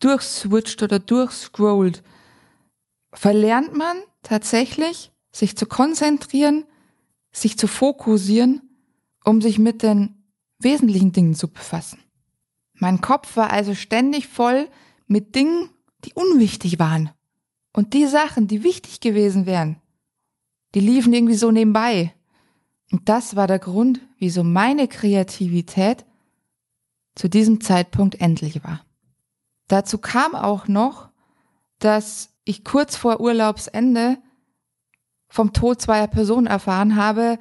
durchswitcht 0.00 0.82
oder 0.82 0.98
durchscrollt, 0.98 2.02
verlernt 3.12 3.76
man 3.76 3.98
tatsächlich, 4.22 5.12
sich 5.32 5.56
zu 5.56 5.66
konzentrieren, 5.66 6.64
sich 7.32 7.58
zu 7.58 7.66
fokussieren, 7.66 8.62
um 9.24 9.40
sich 9.40 9.58
mit 9.58 9.82
den 9.82 10.24
wesentlichen 10.58 11.12
Dingen 11.12 11.34
zu 11.34 11.48
befassen. 11.48 12.00
Mein 12.74 13.00
Kopf 13.00 13.36
war 13.36 13.50
also 13.50 13.74
ständig 13.74 14.26
voll 14.26 14.68
mit 15.06 15.34
Dingen, 15.34 15.70
die 16.04 16.12
unwichtig 16.14 16.78
waren. 16.78 17.10
Und 17.72 17.94
die 17.94 18.06
Sachen, 18.06 18.48
die 18.48 18.64
wichtig 18.64 19.00
gewesen 19.00 19.46
wären, 19.46 19.80
die 20.74 20.80
liefen 20.80 21.12
irgendwie 21.12 21.34
so 21.34 21.50
nebenbei. 21.50 22.14
Und 22.90 23.08
das 23.08 23.36
war 23.36 23.46
der 23.46 23.58
Grund, 23.58 24.00
wieso 24.18 24.42
meine 24.42 24.88
Kreativität 24.88 26.04
zu 27.14 27.28
diesem 27.28 27.60
Zeitpunkt 27.60 28.20
endlich 28.20 28.64
war. 28.64 28.84
Dazu 29.68 29.98
kam 29.98 30.34
auch 30.34 30.66
noch, 30.66 31.10
dass 31.78 32.30
ich 32.44 32.64
kurz 32.64 32.96
vor 32.96 33.20
Urlaubsende 33.20 34.18
vom 35.30 35.52
Tod 35.52 35.80
zweier 35.80 36.08
Personen 36.08 36.46
erfahren 36.46 36.96
habe, 36.96 37.38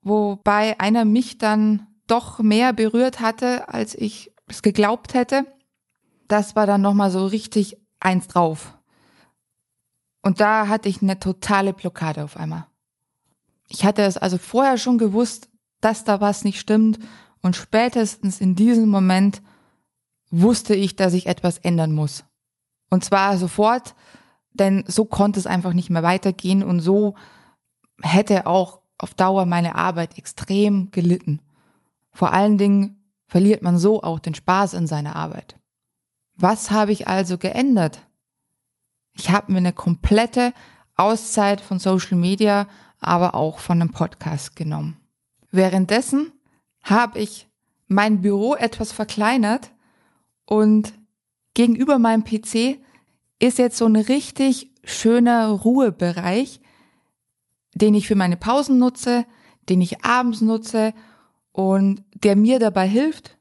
wobei 0.00 0.80
einer 0.80 1.04
mich 1.04 1.38
dann 1.38 1.86
doch 2.06 2.38
mehr 2.38 2.72
berührt 2.72 3.20
hatte, 3.20 3.68
als 3.68 3.94
ich 3.94 4.32
es 4.46 4.62
geglaubt 4.62 5.12
hätte. 5.14 5.44
Das 6.28 6.56
war 6.56 6.66
dann 6.66 6.80
nochmal 6.80 7.10
so 7.10 7.26
richtig 7.26 7.76
eins 8.00 8.28
drauf. 8.28 8.78
Und 10.22 10.40
da 10.40 10.68
hatte 10.68 10.88
ich 10.88 11.02
eine 11.02 11.18
totale 11.18 11.72
Blockade 11.72 12.24
auf 12.24 12.36
einmal. 12.36 12.66
Ich 13.68 13.84
hatte 13.84 14.02
es 14.02 14.16
also 14.16 14.38
vorher 14.38 14.78
schon 14.78 14.98
gewusst, 14.98 15.48
dass 15.80 16.04
da 16.04 16.20
was 16.20 16.44
nicht 16.44 16.60
stimmt 16.60 16.98
und 17.42 17.56
spätestens 17.56 18.40
in 18.40 18.54
diesem 18.54 18.88
Moment 18.88 19.42
wusste 20.30 20.74
ich, 20.74 20.96
dass 20.96 21.14
ich 21.14 21.26
etwas 21.26 21.58
ändern 21.58 21.92
muss. 21.92 22.24
Und 22.90 23.04
zwar 23.04 23.36
sofort, 23.38 23.94
denn 24.56 24.84
so 24.86 25.04
konnte 25.04 25.38
es 25.38 25.46
einfach 25.46 25.72
nicht 25.72 25.90
mehr 25.90 26.02
weitergehen 26.02 26.62
und 26.62 26.80
so 26.80 27.14
hätte 28.02 28.46
auch 28.46 28.80
auf 28.98 29.14
Dauer 29.14 29.46
meine 29.46 29.74
Arbeit 29.74 30.18
extrem 30.18 30.90
gelitten. 30.90 31.40
Vor 32.12 32.32
allen 32.32 32.58
Dingen 32.58 33.10
verliert 33.26 33.62
man 33.62 33.78
so 33.78 34.02
auch 34.02 34.18
den 34.18 34.34
Spaß 34.34 34.74
in 34.74 34.86
seiner 34.86 35.16
Arbeit. 35.16 35.58
Was 36.34 36.70
habe 36.70 36.92
ich 36.92 37.08
also 37.08 37.38
geändert? 37.38 38.00
Ich 39.14 39.30
habe 39.30 39.52
mir 39.52 39.58
eine 39.58 39.72
komplette 39.72 40.52
Auszeit 40.96 41.60
von 41.60 41.78
Social 41.78 42.16
Media, 42.16 42.68
aber 43.00 43.34
auch 43.34 43.58
von 43.58 43.80
einem 43.80 43.90
Podcast 43.90 44.56
genommen. 44.56 44.96
Währenddessen 45.50 46.32
habe 46.82 47.18
ich 47.18 47.48
mein 47.88 48.20
Büro 48.20 48.54
etwas 48.54 48.92
verkleinert 48.92 49.72
und 50.44 50.92
gegenüber 51.54 51.98
meinem 51.98 52.24
PC 52.24 52.78
ist 53.38 53.58
jetzt 53.58 53.76
so 53.76 53.86
ein 53.86 53.96
richtig 53.96 54.72
schöner 54.84 55.48
Ruhebereich, 55.48 56.60
den 57.74 57.94
ich 57.94 58.06
für 58.06 58.14
meine 58.14 58.36
Pausen 58.36 58.78
nutze, 58.78 59.26
den 59.68 59.80
ich 59.80 60.04
abends 60.04 60.40
nutze 60.40 60.94
und 61.52 62.04
der 62.14 62.36
mir 62.36 62.58
dabei 62.58 62.88
hilft, 62.88 63.36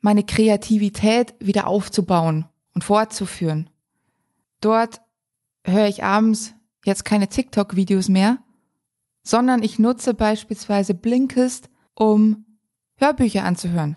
meine 0.00 0.24
Kreativität 0.24 1.34
wieder 1.40 1.66
aufzubauen 1.66 2.46
und 2.74 2.84
fortzuführen. 2.84 3.70
Dort 4.60 5.00
höre 5.64 5.88
ich 5.88 6.04
abends 6.04 6.54
jetzt 6.84 7.04
keine 7.04 7.28
TikTok-Videos 7.28 8.08
mehr, 8.08 8.38
sondern 9.22 9.62
ich 9.62 9.78
nutze 9.78 10.14
beispielsweise 10.14 10.94
Blinkist, 10.94 11.70
um 11.94 12.44
Hörbücher 12.96 13.44
anzuhören, 13.44 13.96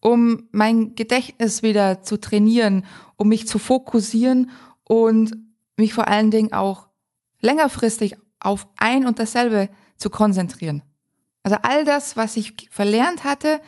um 0.00 0.48
mein 0.50 0.94
Gedächtnis 0.94 1.62
wieder 1.62 2.02
zu 2.02 2.18
trainieren, 2.18 2.84
um 3.16 3.28
mich 3.28 3.46
zu 3.46 3.58
fokussieren 3.58 4.50
und 4.84 5.36
mich 5.76 5.94
vor 5.94 6.08
allen 6.08 6.30
Dingen 6.30 6.52
auch 6.52 6.88
längerfristig 7.40 8.16
auf 8.40 8.68
ein 8.78 9.06
und 9.06 9.18
dasselbe 9.18 9.68
zu 9.96 10.10
konzentrieren. 10.10 10.82
Also 11.42 11.58
all 11.62 11.84
das, 11.84 12.16
was 12.16 12.36
ich 12.36 12.68
verlernt 12.70 13.24
hatte, 13.24 13.60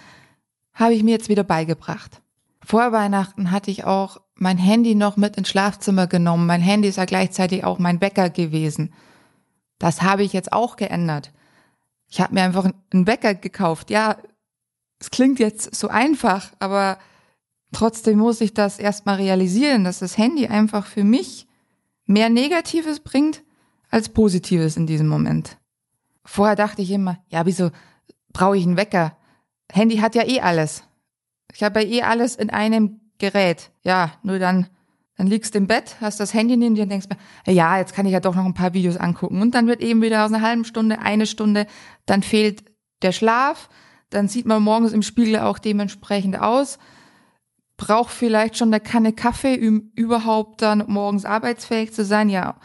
habe 0.75 0.95
ich 0.95 1.03
mir 1.03 1.12
jetzt 1.12 1.29
wieder 1.29 1.45
beigebracht. 1.45 2.23
Vor 2.64 2.92
Weihnachten 2.92 3.51
hatte 3.51 3.71
ich 3.71 3.85
auch 3.85 4.21
mein 4.35 4.59
Handy 4.59 4.95
noch 4.95 5.16
mit 5.16 5.37
ins 5.37 5.49
Schlafzimmer 5.49 6.07
genommen. 6.07 6.47
Mein 6.47 6.61
Handy 6.61 6.88
ist 6.88 6.97
ja 6.97 7.05
gleichzeitig 7.05 7.64
auch 7.64 7.79
mein 7.79 8.01
Wecker 8.01 8.31
gewesen. 8.31 8.92
Das 9.79 10.03
habe 10.03 10.23
ich 10.23 10.33
jetzt 10.33 10.53
auch 10.53 10.77
geändert. 10.77 11.33
Ich 12.09 12.21
habe 12.21 12.35
mir 12.35 12.42
einfach 12.42 12.68
einen 12.92 13.07
Wecker 13.07 13.35
gekauft. 13.35 13.90
Ja, 13.90 14.16
es 15.03 15.11
klingt 15.11 15.41
jetzt 15.41 15.75
so 15.75 15.88
einfach, 15.88 16.53
aber 16.61 16.97
trotzdem 17.73 18.19
muss 18.19 18.41
ich 18.41 18.55
das 18.55 18.79
erstmal 18.79 19.17
realisieren, 19.17 19.83
dass 19.83 19.99
das 19.99 20.17
Handy 20.17 20.47
einfach 20.47 20.87
für 20.87 21.03
mich 21.03 21.49
mehr 22.07 22.31
Negatives 22.31 23.01
bringt 23.01 23.43
als 23.91 24.11
Positives 24.11 24.77
in 24.77 24.87
diesem 24.87 25.09
Moment. 25.09 25.59
Vorher 26.25 26.55
dachte 26.55 26.83
ich 26.83 26.93
immer, 26.93 27.19
ja, 27.27 27.45
wieso 27.47 27.73
brauche 28.33 28.57
ich 28.57 28.65
einen 28.65 28.77
Wecker? 28.77 29.17
Handy 29.73 29.97
hat 29.97 30.15
ja 30.15 30.25
eh 30.25 30.41
alles. 30.41 30.85
Ich 31.53 31.65
habe 31.65 31.83
ja 31.83 31.88
eh 31.88 32.03
alles 32.03 32.37
in 32.37 32.51
einem 32.51 33.01
Gerät. 33.19 33.73
Ja, 33.83 34.12
nur 34.23 34.38
dann, 34.38 34.69
dann 35.17 35.27
liegst 35.27 35.55
du 35.55 35.59
im 35.59 35.67
Bett, 35.67 35.97
hast 36.01 36.21
das 36.21 36.33
Handy 36.33 36.57
neben 36.57 36.77
dir 36.77 36.85
und 36.85 36.91
denkst 36.91 37.09
mir, 37.09 37.53
ja, 37.53 37.77
jetzt 37.77 37.93
kann 37.93 38.07
ich 38.07 38.12
ja 38.12 38.21
doch 38.21 38.37
noch 38.37 38.45
ein 38.45 38.55
paar 38.55 38.73
Videos 38.73 38.99
angucken. 38.99 39.43
Und 39.43 39.57
dann 39.57 39.67
wird 39.67 39.81
eben 39.81 40.01
wieder 40.01 40.25
aus 40.25 40.33
einer 40.33 40.47
halben 40.47 40.65
Stunde 40.65 41.01
eine 41.01 41.27
Stunde, 41.27 41.67
dann 42.07 42.23
fehlt 42.23 42.62
der 43.03 43.11
Schlaf, 43.11 43.69
dann 44.14 44.29
sieht 44.29 44.46
man 44.46 44.62
morgens 44.62 44.92
im 44.92 45.03
Spiegel 45.03 45.38
auch 45.38 45.59
dementsprechend 45.59 46.38
aus, 46.38 46.79
braucht 47.77 48.12
vielleicht 48.12 48.57
schon 48.57 48.68
eine 48.68 48.81
Kanne 48.81 49.12
Kaffee, 49.12 49.66
um 49.66 49.90
überhaupt 49.94 50.62
dann 50.62 50.85
morgens 50.87 51.25
arbeitsfähig 51.25 51.92
zu 51.92 52.05
sein, 52.05 52.29
ja. 52.29 52.57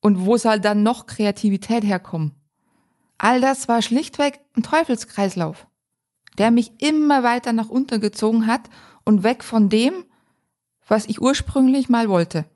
Und 0.00 0.24
wo 0.24 0.36
soll 0.36 0.60
dann 0.60 0.82
noch 0.82 1.06
Kreativität 1.06 1.84
herkommen? 1.84 2.32
All 3.18 3.40
das 3.40 3.68
war 3.68 3.82
schlichtweg 3.82 4.40
ein 4.56 4.62
Teufelskreislauf, 4.62 5.66
der 6.38 6.50
mich 6.50 6.72
immer 6.82 7.22
weiter 7.22 7.52
nach 7.52 7.68
unten 7.68 8.00
gezogen 8.00 8.46
hat 8.46 8.62
und 9.04 9.22
weg 9.22 9.44
von 9.44 9.68
dem, 9.68 9.92
was 10.88 11.06
ich 11.06 11.20
ursprünglich 11.20 11.88
mal 11.88 12.08
wollte. 12.08 12.46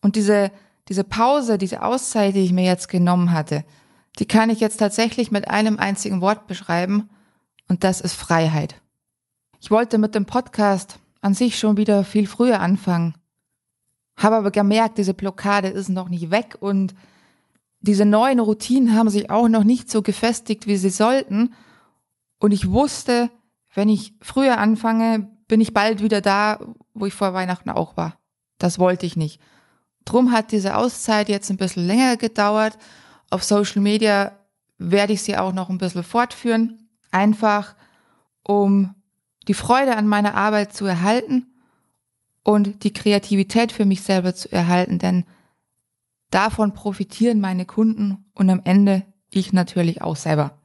Und 0.00 0.16
diese, 0.16 0.50
diese 0.88 1.04
Pause, 1.04 1.58
diese 1.58 1.82
Auszeit, 1.82 2.34
die 2.34 2.44
ich 2.44 2.52
mir 2.52 2.64
jetzt 2.64 2.88
genommen 2.88 3.32
hatte, 3.32 3.64
die 4.18 4.26
kann 4.26 4.50
ich 4.50 4.60
jetzt 4.60 4.78
tatsächlich 4.78 5.30
mit 5.30 5.48
einem 5.48 5.78
einzigen 5.78 6.20
Wort 6.20 6.46
beschreiben, 6.46 7.10
und 7.68 7.84
das 7.84 8.00
ist 8.00 8.14
Freiheit. 8.14 8.80
Ich 9.60 9.70
wollte 9.70 9.98
mit 9.98 10.14
dem 10.14 10.26
Podcast 10.26 10.98
an 11.20 11.34
sich 11.34 11.58
schon 11.58 11.76
wieder 11.76 12.04
viel 12.04 12.26
früher 12.26 12.60
anfangen, 12.60 13.14
habe 14.16 14.36
aber 14.36 14.50
gemerkt, 14.50 14.98
diese 14.98 15.14
Blockade 15.14 15.68
ist 15.68 15.88
noch 15.88 16.08
nicht 16.08 16.30
weg 16.30 16.56
und 16.60 16.94
diese 17.80 18.04
neuen 18.04 18.40
Routinen 18.40 18.94
haben 18.94 19.08
sich 19.08 19.30
auch 19.30 19.48
noch 19.48 19.64
nicht 19.64 19.90
so 19.90 20.02
gefestigt, 20.02 20.66
wie 20.66 20.76
sie 20.76 20.90
sollten. 20.90 21.54
Und 22.40 22.52
ich 22.52 22.70
wusste, 22.70 23.30
wenn 23.74 23.88
ich 23.88 24.14
früher 24.20 24.58
anfange, 24.58 25.30
bin 25.46 25.60
ich 25.60 25.72
bald 25.72 26.02
wieder 26.02 26.20
da, 26.20 26.58
wo 26.94 27.06
ich 27.06 27.14
vor 27.14 27.34
Weihnachten 27.34 27.70
auch 27.70 27.96
war. 27.96 28.18
Das 28.58 28.78
wollte 28.78 29.06
ich 29.06 29.16
nicht. 29.16 29.40
Drum 30.04 30.32
hat 30.32 30.50
diese 30.52 30.76
Auszeit 30.76 31.28
jetzt 31.28 31.50
ein 31.50 31.56
bisschen 31.56 31.86
länger 31.86 32.16
gedauert. 32.16 32.76
Auf 33.30 33.44
Social 33.44 33.82
Media 33.82 34.32
werde 34.78 35.12
ich 35.12 35.22
sie 35.22 35.36
auch 35.36 35.52
noch 35.52 35.68
ein 35.68 35.78
bisschen 35.78 36.02
fortführen. 36.02 36.87
Einfach, 37.10 37.74
um 38.42 38.94
die 39.46 39.54
Freude 39.54 39.96
an 39.96 40.06
meiner 40.06 40.34
Arbeit 40.34 40.74
zu 40.74 40.84
erhalten 40.84 41.46
und 42.42 42.84
die 42.84 42.92
Kreativität 42.92 43.72
für 43.72 43.84
mich 43.84 44.02
selber 44.02 44.34
zu 44.34 44.50
erhalten, 44.52 44.98
denn 44.98 45.24
davon 46.30 46.74
profitieren 46.74 47.40
meine 47.40 47.66
Kunden 47.66 48.24
und 48.34 48.50
am 48.50 48.60
Ende 48.64 49.04
ich 49.30 49.52
natürlich 49.52 50.02
auch 50.02 50.16
selber. 50.16 50.58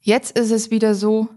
Jetzt 0.00 0.38
ist 0.38 0.50
es 0.50 0.70
wieder 0.70 0.94
so, 0.94 1.28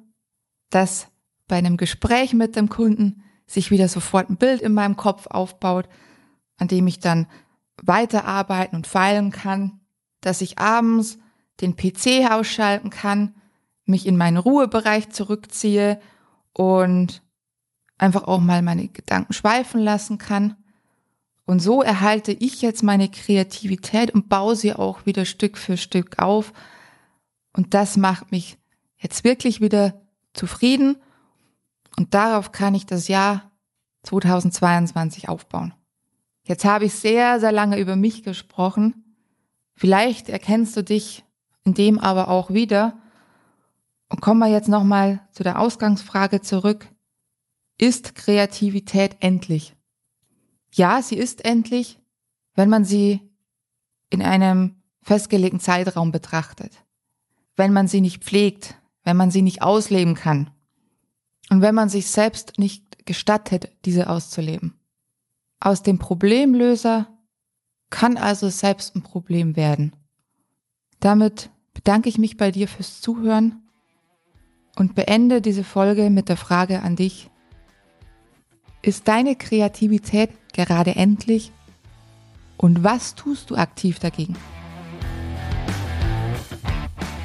dass 0.69 1.07
bei 1.47 1.57
einem 1.57 1.77
Gespräch 1.77 2.33
mit 2.33 2.55
dem 2.55 2.69
Kunden 2.69 3.23
sich 3.45 3.71
wieder 3.71 3.87
sofort 3.87 4.29
ein 4.29 4.37
Bild 4.37 4.61
in 4.61 4.73
meinem 4.73 4.95
Kopf 4.95 5.27
aufbaut, 5.27 5.89
an 6.57 6.67
dem 6.67 6.87
ich 6.87 6.99
dann 6.99 7.27
weiterarbeiten 7.81 8.75
und 8.75 8.87
feilen 8.87 9.31
kann, 9.31 9.81
dass 10.21 10.41
ich 10.41 10.59
abends 10.59 11.17
den 11.59 11.75
PC 11.75 12.31
ausschalten 12.31 12.89
kann, 12.89 13.35
mich 13.85 14.05
in 14.05 14.17
meinen 14.17 14.37
Ruhebereich 14.37 15.09
zurückziehe 15.09 15.99
und 16.53 17.21
einfach 17.97 18.23
auch 18.23 18.39
mal 18.39 18.61
meine 18.61 18.87
Gedanken 18.87 19.33
schweifen 19.33 19.81
lassen 19.81 20.17
kann. 20.17 20.55
Und 21.45 21.59
so 21.59 21.81
erhalte 21.81 22.31
ich 22.31 22.61
jetzt 22.61 22.83
meine 22.83 23.09
Kreativität 23.09 24.11
und 24.11 24.29
baue 24.29 24.55
sie 24.55 24.73
auch 24.73 25.05
wieder 25.05 25.25
Stück 25.25 25.57
für 25.57 25.77
Stück 25.77 26.19
auf. 26.19 26.53
Und 27.53 27.73
das 27.73 27.97
macht 27.97 28.31
mich 28.31 28.57
jetzt 28.97 29.23
wirklich 29.23 29.61
wieder 29.61 30.01
zufrieden 30.33 30.97
und 31.97 32.13
darauf 32.13 32.51
kann 32.51 32.75
ich 32.75 32.85
das 32.85 33.07
Jahr 33.07 33.51
2022 34.03 35.29
aufbauen. 35.29 35.73
Jetzt 36.43 36.65
habe 36.65 36.85
ich 36.85 36.93
sehr, 36.93 37.39
sehr 37.39 37.51
lange 37.51 37.77
über 37.79 37.95
mich 37.95 38.23
gesprochen. 38.23 39.15
Vielleicht 39.75 40.29
erkennst 40.29 40.75
du 40.75 40.83
dich 40.83 41.23
in 41.63 41.73
dem 41.73 41.99
aber 41.99 42.29
auch 42.29 42.51
wieder. 42.51 42.97
Und 44.11 44.19
kommen 44.19 44.39
wir 44.39 44.47
jetzt 44.47 44.67
nochmal 44.67 45.25
zu 45.31 45.41
der 45.41 45.57
Ausgangsfrage 45.57 46.41
zurück. 46.41 46.85
Ist 47.77 48.13
Kreativität 48.13 49.15
endlich? 49.21 49.73
Ja, 50.73 51.01
sie 51.01 51.15
ist 51.15 51.45
endlich, 51.45 51.97
wenn 52.53 52.67
man 52.67 52.83
sie 52.83 53.21
in 54.09 54.21
einem 54.21 54.75
festgelegten 55.01 55.61
Zeitraum 55.61 56.11
betrachtet. 56.11 56.83
Wenn 57.55 57.71
man 57.71 57.87
sie 57.87 58.01
nicht 58.01 58.21
pflegt, 58.21 58.75
wenn 59.05 59.15
man 59.15 59.31
sie 59.31 59.41
nicht 59.41 59.61
ausleben 59.61 60.15
kann 60.15 60.51
und 61.49 61.61
wenn 61.61 61.73
man 61.73 61.87
sich 61.87 62.07
selbst 62.07 62.59
nicht 62.59 63.05
gestattet, 63.05 63.71
diese 63.85 64.09
auszuleben. 64.09 64.77
Aus 65.61 65.83
dem 65.83 65.99
Problemlöser 65.99 67.07
kann 67.89 68.17
also 68.17 68.49
selbst 68.49 68.93
ein 68.93 69.03
Problem 69.03 69.55
werden. 69.55 69.95
Damit 70.99 71.49
bedanke 71.73 72.09
ich 72.09 72.17
mich 72.17 72.35
bei 72.35 72.51
dir 72.51 72.67
fürs 72.67 72.99
Zuhören 72.99 73.60
und 74.75 74.95
beende 74.95 75.41
diese 75.41 75.63
Folge 75.63 76.09
mit 76.09 76.29
der 76.29 76.37
Frage 76.37 76.81
an 76.81 76.95
dich. 76.95 77.29
Ist 78.81 79.07
deine 79.07 79.35
Kreativität 79.35 80.31
gerade 80.53 80.95
endlich? 80.95 81.51
Und 82.57 82.83
was 82.83 83.15
tust 83.15 83.49
du 83.49 83.55
aktiv 83.55 83.99
dagegen? 83.99 84.35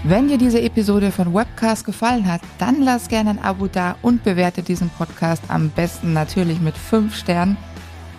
Wenn 0.05 0.29
dir 0.29 0.39
diese 0.39 0.61
Episode 0.61 1.11
von 1.11 1.35
Webcast 1.35 1.85
gefallen 1.85 2.31
hat, 2.31 2.41
dann 2.59 2.81
lass 2.81 3.09
gerne 3.09 3.31
ein 3.31 3.39
Abo 3.43 3.67
da 3.67 3.97
und 4.03 4.23
bewerte 4.23 4.63
diesen 4.63 4.89
Podcast 4.91 5.43
am 5.49 5.71
besten 5.71 6.13
natürlich 6.13 6.61
mit 6.61 6.77
5 6.77 7.15
Sternen. 7.17 7.57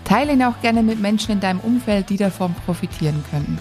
Teile 0.04 0.34
ihn 0.34 0.44
auch 0.44 0.60
gerne 0.62 0.84
mit 0.84 1.00
Menschen 1.00 1.32
in 1.32 1.40
deinem 1.40 1.62
Umfeld, 1.62 2.10
die 2.10 2.18
davon 2.18 2.54
profitieren 2.66 3.24
können. 3.32 3.58